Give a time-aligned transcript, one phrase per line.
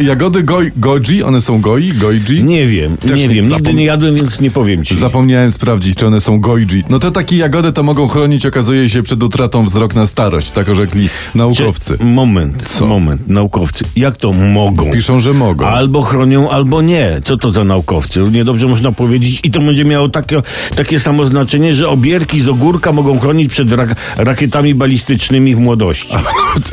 [0.00, 2.44] Jagody goj, goji, one są goi, goji?
[2.44, 3.48] Nie wiem, Też nie wiem.
[3.48, 4.96] Nigdy nie jadłem, więc nie powiem ci.
[4.96, 6.84] Zapomniałem sprawdzić, czy one są goji.
[6.90, 10.68] No te takie jagody to mogą chronić, okazuje się, przed utratą wzrok na starość, tak
[10.68, 11.98] orzekli naukowcy.
[11.98, 12.86] Cie- Moment, Co?
[12.86, 13.28] moment.
[13.28, 13.84] Naukowcy.
[13.96, 14.92] Jak to mogą?
[14.92, 15.66] Piszą, że mogą.
[15.66, 17.20] Albo chronią, albo nie.
[17.24, 18.20] Co to za naukowcy?
[18.32, 20.42] Niedobrze można powiedzieć i to będzie miało takie,
[20.76, 26.14] takie samo znaczenie, że obierki z ogórka mogą chronić przed rak rakietami balistycznymi w młodości.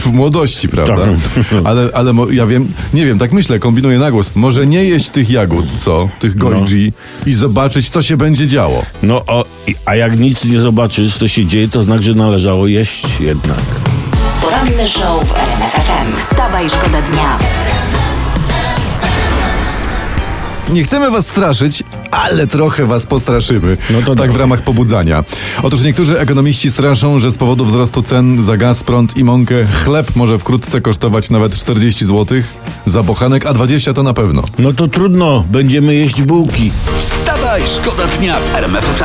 [0.00, 0.96] W młodości, prawda?
[0.96, 1.14] Tak.
[1.64, 4.30] Ale, ale ja wiem, nie wiem, tak myślę, kombinuję na głos.
[4.34, 6.08] Może nie jeść tych jagód, co?
[6.20, 6.92] Tych goji
[7.26, 8.82] i zobaczyć, co się będzie działo.
[9.02, 12.66] No, o, i- a jak nic nie zobaczysz, co się dzieje, to znak, że należało
[12.66, 13.58] jeść jednak.
[14.42, 16.16] Poranny show w RMF FM.
[16.16, 17.38] Wstawaj, szkoda dnia.
[20.72, 23.76] Nie chcemy was straszyć, ale trochę was postraszymy.
[23.90, 24.32] No to tak dawaj.
[24.32, 25.24] w ramach pobudzania.
[25.62, 30.16] Otóż niektórzy ekonomiści straszą, że z powodu wzrostu cen za gaz, prąd i mąkę chleb
[30.16, 32.38] może wkrótce kosztować nawet 40 zł
[32.86, 34.42] za bochanek, a 20 to na pewno.
[34.58, 36.70] No to trudno, będziemy jeść bułki.
[36.98, 38.98] Wstawaj, szkoda dnia w RMF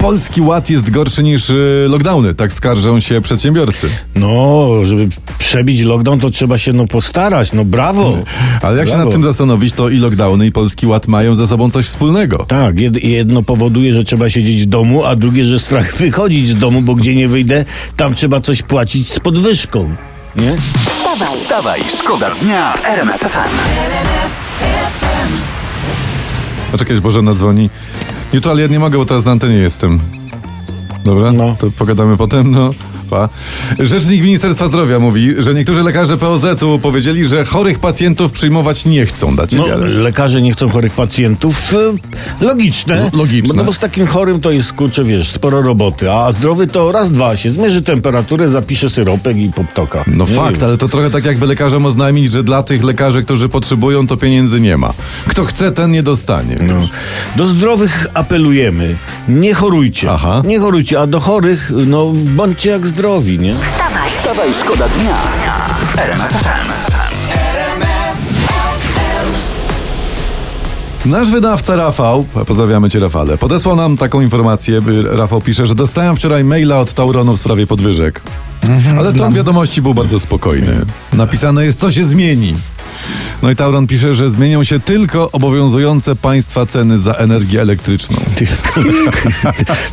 [0.00, 3.88] Polski ład jest gorszy niż y, lockdowny, tak skarżą się przedsiębiorcy.
[4.14, 7.52] No, żeby przebić lockdown, to trzeba się no postarać.
[7.52, 8.18] No brawo.
[8.62, 9.04] Ale jak się Brawo.
[9.04, 12.44] nad tym zastanowić, to i lockdowny, i polski ład mają ze sobą coś wspólnego.
[12.48, 16.54] Tak, jed, jedno powoduje, że trzeba siedzieć w domu, a drugie, że strach wychodzić z
[16.54, 17.64] domu, bo gdzie nie wyjdę,
[17.96, 19.94] tam trzeba coś płacić z podwyżką.
[20.36, 20.56] Nie?
[20.56, 23.50] Wstawaj, Wstawaj, szkoda dnia w RMF FM.
[26.72, 27.70] Poczekaj, Bożena dzwoni.
[28.42, 30.00] To ale ja nie mogę, bo teraz na antenie jestem.
[31.04, 31.56] Dobra, No.
[31.60, 32.70] to pogadamy potem, no.
[33.78, 39.36] Rzecznik Ministerstwa Zdrowia mówi, że niektórzy lekarze POZ-u powiedzieli, że chorych pacjentów przyjmować nie chcą
[39.36, 39.88] dać No, wiarę.
[39.88, 41.74] lekarze nie chcą chorych pacjentów.
[41.74, 43.10] e, Logiczne.
[43.12, 43.54] Logiczne.
[43.56, 47.10] No bo z takim chorym to jest, kurczę, wiesz, sporo roboty, a zdrowy to raz,
[47.10, 50.04] dwa się zmierzy temperaturę, zapisze syropek i poptoka.
[50.06, 50.68] No Nie fakt, wiem.
[50.68, 54.60] ale to trochę tak jakby lekarzom oznajmić, że dla tych lekarzy, którzy potrzebują, to pieniędzy
[54.60, 54.92] nie ma.
[55.26, 56.56] Kto chce, ten nie dostanie.
[56.62, 56.88] No.
[57.36, 58.96] Do zdrowych apelujemy.
[59.30, 60.12] Nie chorujcie.
[60.12, 60.42] Aha.
[60.44, 63.54] Nie chorujcie, a do chorych, no, bądźcie jak zdrowi, nie?
[63.54, 64.10] wstawaj.
[64.10, 65.16] Wstawaj, szkoda dnia
[65.84, 66.40] w RMF
[68.94, 69.32] FM.
[71.08, 76.16] Nasz wydawca Rafał, pozdrawiamy cię Rafale, podesłał nam taką informację, by Rafał pisze, że dostałem
[76.16, 78.20] wczoraj maila od Tauronu w sprawie podwyżek.
[78.98, 80.76] Ale ton wiadomości był bardzo spokojny.
[81.12, 82.54] Napisane jest, co się zmieni.
[83.42, 88.16] No i Tauron pisze, że zmienią się tylko obowiązujące państwa ceny za energię elektryczną.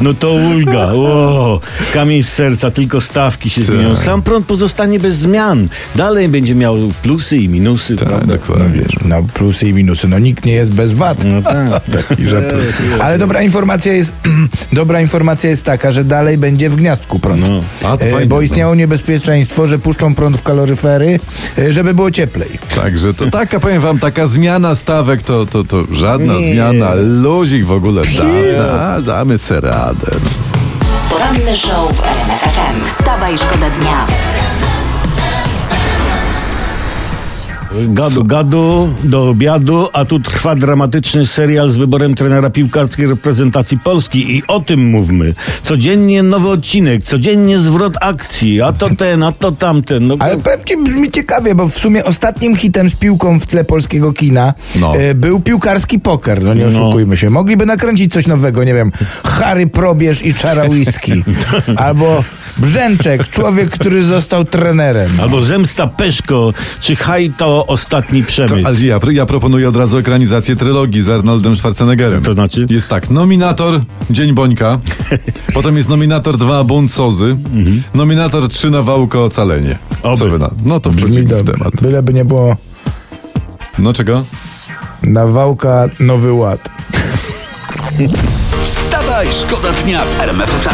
[0.02, 0.80] No to ulga.
[0.94, 1.60] O,
[1.94, 3.96] kamień z serca, tylko stawki się zmienią.
[3.96, 5.68] Sam prąd pozostanie bez zmian.
[5.96, 7.96] Dalej będzie miał plusy i minusy.
[7.96, 8.34] Tak, prawda?
[8.34, 8.82] dokładnie.
[8.84, 10.08] Wiesz, no plusy i minusy.
[10.08, 11.24] No nikt nie jest bez wad.
[11.24, 11.84] No tak.
[12.08, 12.46] Taki żart.
[13.00, 14.14] Ale dobra informacja jest
[14.74, 17.42] dobra informacja jest taka, że dalej będzie w gniazdku prąd.
[17.42, 17.62] No.
[17.90, 18.42] A, to E, fajnie, bo no.
[18.42, 21.20] istniało niebezpieczeństwo, że puszczą prąd w kaloryfery,
[21.58, 22.50] e, żeby było cieplej.
[22.76, 26.54] Także to taka, powiem wam, taka zmiana stawek to, to, to żadna Nie.
[26.54, 26.92] zmiana.
[26.96, 30.12] Luzik w ogóle damy, damy se radę.
[31.10, 32.86] Poranny show w RMF FM.
[32.86, 34.08] Wstawaj, szkoda dnia.
[37.72, 44.36] Gadu, gadu do obiadu, a tu trwa dramatyczny serial z wyborem trenera piłkarskiej reprezentacji Polski
[44.38, 45.34] i o tym mówmy.
[45.66, 50.08] Codziennie nowy odcinek, codziennie zwrot akcji, a to ten, a to tamten.
[50.08, 53.64] No, Ale powiem ci, brzmi ciekawie, bo w sumie ostatnim hitem z piłką w tle
[53.64, 54.96] polskiego kina No.
[54.96, 56.68] e, był piłkarski poker, no nie No.
[56.68, 57.30] oszukujmy się.
[57.30, 58.92] Mogliby nakręcić coś nowego, nie wiem,
[59.26, 61.24] Harry Probierz i Czara Whisky.
[61.76, 62.24] Albo
[62.58, 65.12] Brzęczek, człowiek, który został trenerem.
[65.22, 68.68] Albo Zemsta Peszko, czy Haj to ostatni To, przemysł.
[68.68, 72.24] ale ja, ja proponuję od razu ekranizację trylogii z Arnoldem Schwarzeneggerem.
[72.24, 72.66] To znaczy?
[72.70, 74.80] Jest tak, nominator Dzień Bońka,
[75.54, 77.38] potem jest nominator 2 Bunt Sozy,
[77.94, 79.78] nominator 3 Nawałko Ocalenie.
[80.04, 80.18] Oby.
[80.18, 80.50] Co wy na?
[80.64, 81.54] No to Brzmi dobrze.
[81.54, 81.74] temat.
[81.82, 82.56] Byleby nie było
[83.80, 84.24] No czego?
[85.04, 86.70] nawałka Nowy Ład.
[88.64, 90.68] Wstawaj, szkoda dnia w RMF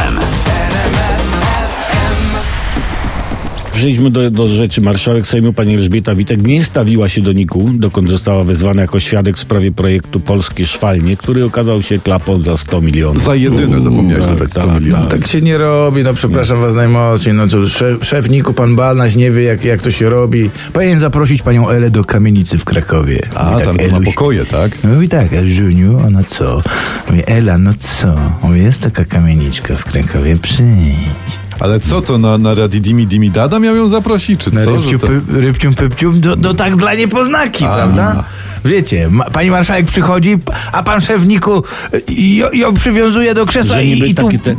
[3.75, 4.81] Przejdźmy do, do rzeczy.
[4.81, 9.35] Marszałek Sejmu pani Elżbieta Witek nie stawiła się do Niku, dokąd została wezwana jako świadek
[9.35, 13.23] w sprawie projektu Polskie Szwalnie, który okazał się klapą za 100 milionów.
[13.23, 15.11] Za jedyne zapomniałeś tak, dodać 100 tak, milionów.
[15.11, 17.35] Tak się nie robi, no przepraszam was najmocniej.
[17.35, 20.49] No co, szef, szef Niku, pan Balnaś nie wie jak, jak to się robi.
[20.73, 23.29] Powinien zaprosić panią Elę do kamienicy w Krakowie.
[23.35, 24.83] A, Mówi tam tak, to ma pokoje, tak?
[24.83, 26.61] Mówi tak, Elżuniu, ona co?
[27.09, 28.15] Mówi, Ela, no co?
[28.43, 31.43] Mówi, jest taka kamieniczka w Krakowie, przyjdź.
[31.59, 34.71] Ale co to, na, na Radidimi Dimi Dada miał ją zaprosić, czy Na co?
[34.75, 35.07] rybciu, to...
[35.07, 38.23] py, rybcium, pypcium, to, to tak dla niepoznaki, prawda?
[38.65, 40.38] Wiecie, ma, pani marszałek przychodzi,
[40.71, 41.63] a pan szewniku
[42.09, 44.55] ją, ją przywiązuje do krzesła Że i, i tu taki ten-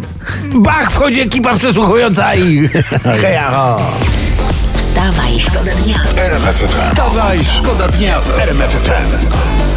[0.55, 2.69] bach, wchodzi ekipa przesłuchująca i
[3.23, 3.81] heja ho.
[4.76, 6.00] Wstawaj, szkoda dnia.
[6.67, 9.74] Wstawaj, szkoda dnia w RMF FM.